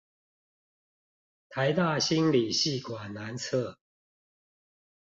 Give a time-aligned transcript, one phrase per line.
[1.51, 3.77] 臺大心理系館南側